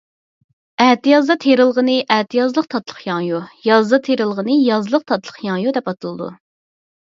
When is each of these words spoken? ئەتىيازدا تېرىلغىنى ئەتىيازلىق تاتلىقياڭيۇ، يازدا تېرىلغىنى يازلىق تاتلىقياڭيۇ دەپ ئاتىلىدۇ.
ئەتىيازدا 0.85 1.35
تېرىلغىنى 1.43 1.97
ئەتىيازلىق 2.15 2.69
تاتلىقياڭيۇ، 2.73 3.43
يازدا 3.69 4.03
تېرىلغىنى 4.11 4.59
يازلىق 4.73 5.09
تاتلىقياڭيۇ 5.15 5.79
دەپ 5.81 5.97
ئاتىلىدۇ. 5.97 6.35